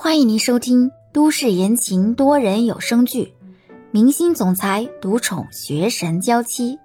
[0.00, 3.34] 欢迎您收听都市言情多人有声剧
[3.90, 6.76] 《明星总裁独宠学神娇妻》，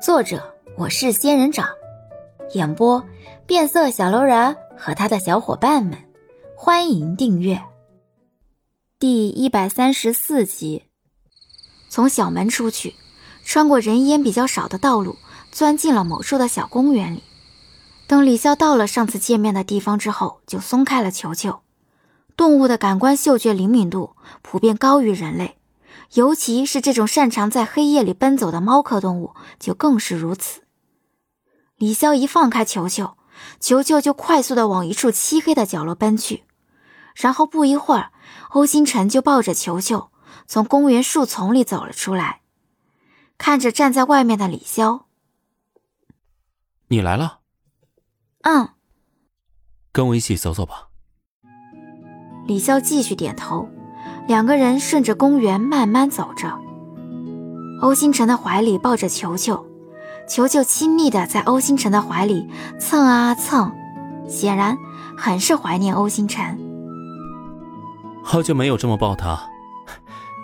[0.00, 1.68] 作者我是仙人掌，
[2.54, 3.04] 演播
[3.46, 5.98] 变色小楼人和他的小伙伴们。
[6.56, 7.62] 欢迎订阅。
[8.98, 10.84] 第一百三十四集，
[11.90, 12.94] 从小门出去，
[13.44, 15.14] 穿过人烟比较少的道路，
[15.52, 17.22] 钻进了某处的小公园里。
[18.06, 21.60] 等李潇到了上次见面的地方之后，就松开了球球。
[22.36, 25.58] 动物的感官嗅觉灵敏度普遍高于人类，
[26.12, 30.62] 尤其是这种擅长在黑夜里奔走的猫科动物就更是如此。
[31.76, 33.16] 李潇一放开球球，
[33.58, 36.44] 球球就快速的往一处漆黑的角落奔去，
[37.14, 38.12] 然后不一会儿，
[38.50, 40.10] 欧星辰就抱着球球
[40.46, 42.42] 从公园树丛里走了出来，
[43.38, 45.04] 看着站在外面的李潇
[46.88, 47.40] ：“你来了。
[48.42, 48.74] ”“嗯。
[49.92, 50.88] ”“跟我一起走走吧。”
[52.46, 53.68] 李潇继续点头，
[54.28, 56.52] 两个人顺着公园慢慢走着。
[57.82, 59.66] 欧星辰的怀里抱着球球，
[60.28, 62.48] 球球亲密的在欧星辰的怀里
[62.78, 63.72] 蹭啊蹭，
[64.28, 64.78] 显然
[65.16, 66.58] 很是怀念欧星辰。
[68.22, 69.38] 好久没有这么抱他，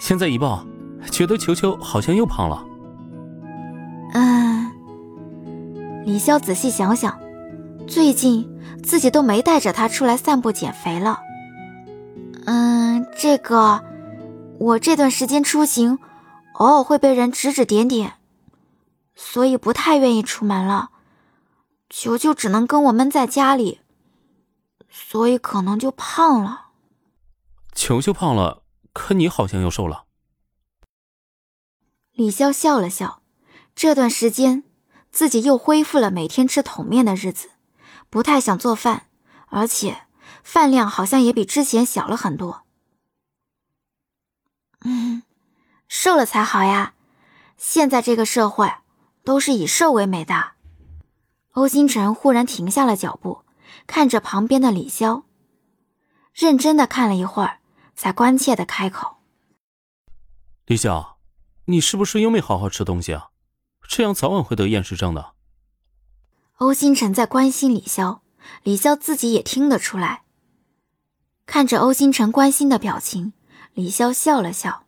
[0.00, 0.66] 现在一抱，
[1.10, 2.64] 觉得球球好像又胖了。
[4.14, 4.70] 嗯，
[6.04, 7.16] 李潇仔细想想，
[7.86, 8.46] 最近
[8.82, 11.18] 自己都没带着他出来散步减肥了。
[12.44, 13.84] 嗯，这个，
[14.58, 15.98] 我这段时间出行，
[16.54, 18.14] 偶尔会被人指指点点，
[19.14, 20.90] 所以不太愿意出门了。
[21.88, 23.80] 球球只能跟我闷在家里，
[24.90, 26.68] 所以可能就胖了。
[27.74, 30.04] 球球胖了，可你好像又瘦了。
[32.12, 33.22] 李潇笑了笑，
[33.74, 34.64] 这段时间
[35.10, 37.50] 自己又恢复了每天吃桶面的日子，
[38.10, 39.06] 不太想做饭，
[39.46, 40.02] 而且。
[40.42, 42.62] 饭量好像也比之前小了很多。
[44.84, 45.22] 嗯，
[45.88, 46.94] 瘦了才好呀！
[47.56, 48.72] 现在这个社会
[49.22, 50.52] 都是以瘦为美的。
[51.52, 53.44] 欧星辰忽然停下了脚步，
[53.86, 55.22] 看着旁边的李潇，
[56.32, 57.60] 认真的看了一会儿，
[57.94, 59.18] 才关切的开口
[60.66, 61.14] ：“李潇，
[61.66, 63.28] 你是不是又没好好吃东西啊？
[63.86, 65.34] 这样早晚会得厌食症的。”
[66.58, 68.20] 欧星辰在关心李潇，
[68.64, 70.24] 李潇自己也听得出来。
[71.46, 73.32] 看着欧星辰关心的表情，
[73.74, 74.84] 李潇笑了笑：“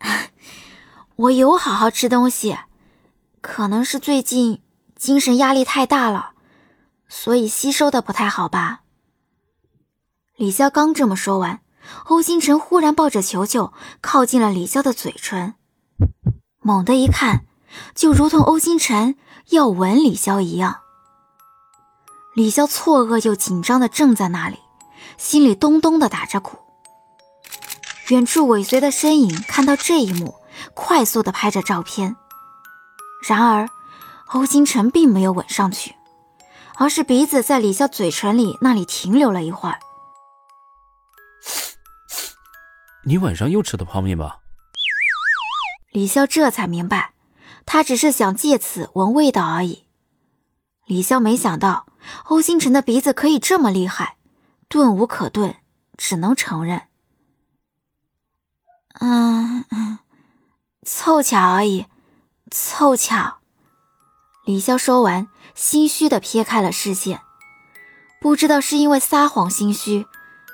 [1.16, 2.56] 我有好好吃东西，
[3.40, 4.62] 可能是最近
[4.94, 6.32] 精神压力太大了，
[7.08, 8.82] 所以吸收的不太好吧。”
[10.36, 11.60] 李潇刚这么说完，
[12.06, 15.54] 欧星辰忽然抱着球球靠近了李潇的嘴唇，
[16.60, 17.44] 猛地一看，
[17.94, 19.16] 就如同欧星辰
[19.50, 20.80] 要吻李潇一样。
[22.40, 24.58] 李潇错愕又紧张的正在那里，
[25.18, 26.56] 心里咚咚的打着鼓。
[28.08, 30.36] 远处尾随的身影看到这一幕，
[30.72, 32.16] 快速的拍着照片。
[33.28, 33.68] 然而，
[34.28, 35.94] 欧星辰并没有吻上去，
[36.76, 39.78] 而是鼻子在李潇嘴唇里那里停留了一会儿。
[43.04, 44.38] 你晚上又吃的泡面吧？
[45.92, 47.12] 李潇这才明白，
[47.66, 49.84] 他只是想借此闻味道而已。
[50.86, 51.84] 李潇没想到。
[52.24, 54.16] 欧星辰的鼻子可以这么厉害，
[54.68, 55.56] 顿无可顿，
[55.96, 56.82] 只能承认。
[59.00, 59.64] 嗯，
[60.84, 61.86] 凑巧而已，
[62.50, 63.38] 凑巧。
[64.44, 67.20] 李潇说完，心虚的撇开了视线，
[68.20, 70.06] 不知道是因为撒谎心虚，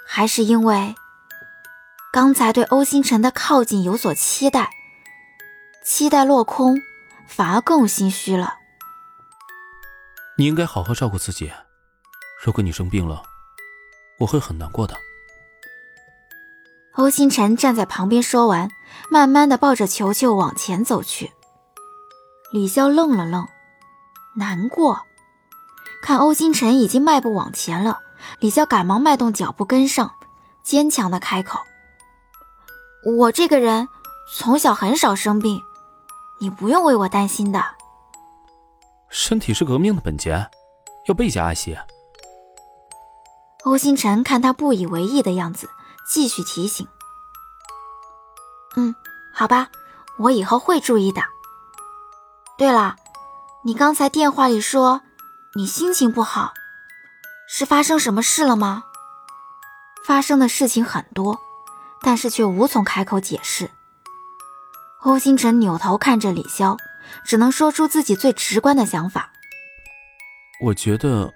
[0.06, 0.94] 还是因为
[2.12, 4.70] 刚才对欧星辰的靠近有所期待，
[5.84, 6.82] 期待落空，
[7.26, 8.58] 反而更心虚了。
[10.38, 11.50] 你应该好好照顾自己。
[12.44, 13.22] 如果你生病了，
[14.18, 14.96] 我会很难过的。
[16.94, 18.70] 欧星辰站在旁边说完，
[19.10, 21.32] 慢慢的抱着球球往前走去。
[22.52, 23.46] 李潇愣了愣，
[24.36, 25.02] 难过。
[26.02, 28.00] 看欧星辰已经迈步往前了，
[28.38, 30.14] 李潇赶忙迈动脚步跟上，
[30.62, 31.60] 坚强的开口
[33.18, 33.88] ：“我这个人
[34.32, 35.62] 从小很少生病，
[36.38, 37.64] 你不用为我担心的。”
[39.18, 40.50] 身体是革命的本钱，
[41.06, 41.74] 要倍加爱惜。
[43.64, 45.70] 欧星辰看他不以为意的样子，
[46.06, 46.86] 继续提醒
[48.76, 48.94] ：“嗯，
[49.32, 49.70] 好吧，
[50.18, 51.22] 我以后会注意的。
[52.58, 52.96] 对了，
[53.64, 55.00] 你刚才电话里说
[55.54, 56.52] 你心情不好，
[57.48, 58.84] 是发生什么事了吗？”
[60.04, 61.40] 发生的事情很多，
[62.02, 63.70] 但是却无从开口解释。
[65.00, 66.76] 欧星辰扭头看着李潇。
[67.24, 69.32] 只能说出自己最直观的想法。
[70.60, 71.32] 我觉得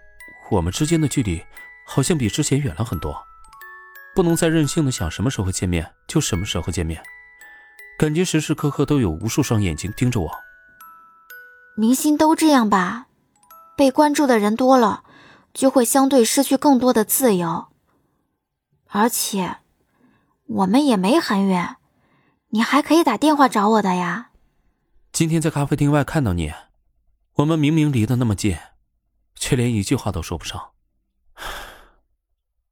[0.50, 1.44] 我们之间的距离
[1.86, 3.22] 好像比之前远了很多，
[4.14, 7.02] 不能再任性的想什么时候见面就什么时候见面，
[7.98, 10.30] 感觉时时刻刻都有无数双眼睛盯着我。
[11.76, 13.06] 明星都这样吧，
[13.76, 15.04] 被关注的人多了，
[15.52, 17.68] 就会相对失去更多的自由。
[18.88, 19.58] 而且，
[20.46, 21.76] 我们也没很远，
[22.48, 24.29] 你还可以打电话找我的呀。
[25.20, 26.50] 今天在咖啡厅外看到你，
[27.34, 28.56] 我们明明离得那么近，
[29.34, 30.70] 却连一句话都说不上。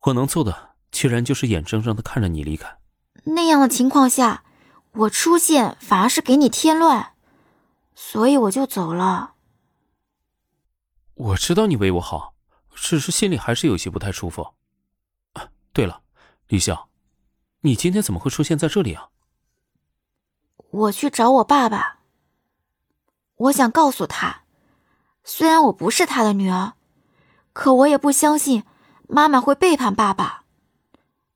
[0.05, 2.79] 我能做的，居然就是眼睁睁的看着你离开。
[3.25, 4.45] 那样的情况下，
[4.93, 7.13] 我出现反而是给你添乱，
[7.95, 9.35] 所以我就走了。
[11.17, 12.33] 我知道你为我好，
[12.75, 14.55] 只是心里还是有些不太舒服。
[15.35, 16.01] 啊，对了。
[16.47, 16.89] 李笑，
[17.61, 19.11] 你今天怎么会出现在这里啊？
[20.71, 21.98] 我去找我爸爸。
[23.39, 24.43] 我想告诉他，
[25.25, 26.75] 虽然我不是他的女儿，
[27.53, 28.65] 可我也不相信
[29.09, 30.45] 妈妈会背叛爸爸，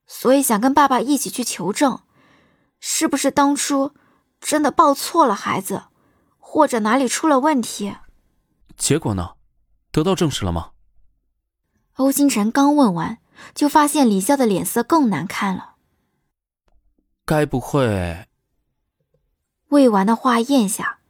[0.06, 2.00] 所以想跟爸爸一起去求证，
[2.80, 3.92] 是不是当初
[4.40, 5.84] 真的抱错了孩子，
[6.38, 7.96] 或者哪里出了问题。
[8.76, 9.34] 结果呢？
[9.90, 10.70] 得到证实了吗？
[11.96, 13.18] 欧星辰刚问完。
[13.54, 15.74] 就发现李笑的脸色更难看了。
[17.24, 18.28] 该不会……
[19.68, 21.00] 未完的话咽下，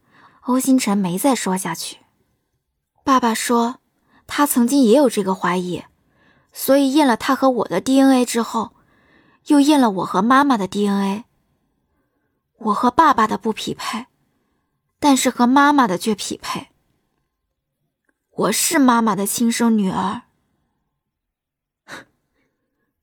[0.45, 1.99] 欧星辰没再说下去。
[3.03, 3.77] 爸爸说，
[4.27, 5.83] 他曾经也有这个怀疑，
[6.51, 8.75] 所以验了他和我的 DNA 之后，
[9.47, 11.23] 又验了我和妈妈的 DNA。
[12.57, 14.07] 我和爸爸的不匹配，
[14.99, 16.69] 但是和妈妈的却匹配。
[18.31, 20.23] 我是妈妈的亲生女儿。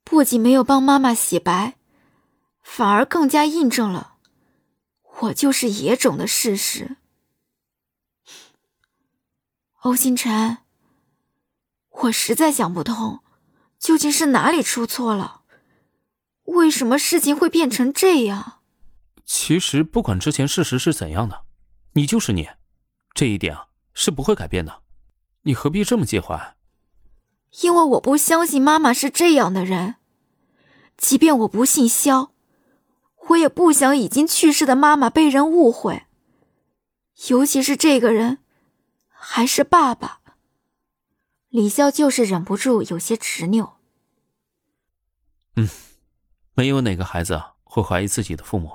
[0.04, 1.76] 不仅没有帮妈妈洗白，
[2.62, 4.14] 反而更加印证了
[5.20, 6.96] 我就是野种的事实。
[9.82, 10.59] 欧星辰，
[11.88, 13.21] 我实在想不通，
[13.79, 15.41] 究竟是哪里出错了？
[16.44, 18.61] 为什么事情会变成这样？
[19.25, 21.44] 其实不管之前事实是怎样的，
[21.94, 22.50] 你就是你，
[23.15, 24.82] 这一点啊是不会改变的。
[25.44, 26.56] 你何必这么介怀？
[27.62, 29.94] 因为我不相信妈妈是这样的人。
[30.99, 32.35] 即便我不姓肖，
[33.29, 36.03] 我也不想已经去世的妈妈被人误会。
[37.29, 38.41] 尤其是这个人，
[39.22, 40.20] 还是爸爸。
[41.50, 43.76] 李潇就是忍不住有些执拗。
[45.56, 45.69] 嗯，
[46.55, 48.70] 没有哪个孩子会怀疑自己的父母。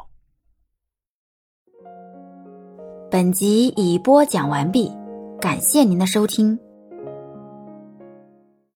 [3.09, 4.91] 本集已播讲完毕，
[5.39, 6.59] 感谢您的收听。